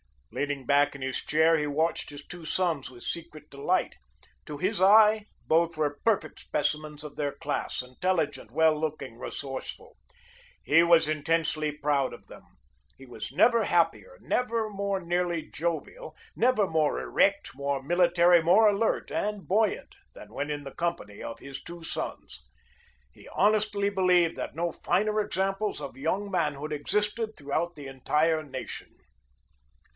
Leaning 0.31 0.65
back 0.65 0.95
in 0.95 1.01
his 1.01 1.17
chair, 1.17 1.57
he 1.57 1.67
watched 1.67 2.09
his 2.09 2.25
two 2.25 2.45
sons 2.45 2.89
with 2.89 3.03
secret 3.03 3.51
delight. 3.51 3.97
To 4.45 4.57
his 4.57 4.81
eye, 4.81 5.25
both 5.45 5.77
were 5.77 5.99
perfect 6.05 6.39
specimens 6.39 7.03
of 7.03 7.17
their 7.17 7.33
class, 7.33 7.81
intelligent, 7.83 8.49
well 8.49 8.79
looking, 8.79 9.19
resourceful. 9.19 9.97
He 10.63 10.81
was 10.83 11.07
intensely 11.09 11.71
proud 11.73 12.13
of 12.13 12.27
them. 12.27 12.43
He 12.97 13.05
was 13.05 13.31
never 13.33 13.65
happier, 13.65 14.17
never 14.21 14.69
more 14.69 15.01
nearly 15.01 15.43
jovial, 15.51 16.15
never 16.35 16.65
more 16.65 16.99
erect, 16.99 17.51
more 17.53 17.83
military, 17.83 18.41
more 18.41 18.69
alert, 18.69 19.11
and 19.11 19.47
buoyant 19.47 19.95
than 20.15 20.33
when 20.33 20.49
in 20.49 20.63
the 20.63 20.73
company 20.73 21.21
of 21.21 21.39
his 21.39 21.61
two 21.61 21.83
sons. 21.83 22.41
He 23.11 23.27
honestly 23.35 23.89
believed 23.89 24.37
that 24.37 24.55
no 24.55 24.71
finer 24.71 25.19
examples 25.19 25.79
of 25.81 25.97
young 25.97 26.31
manhood 26.31 26.71
existed 26.71 27.35
throughout 27.35 27.75
the 27.75 27.87
entire 27.87 28.41
nation. 28.41 28.95